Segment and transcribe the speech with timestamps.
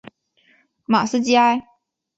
[0.87, 1.63] 马斯基埃。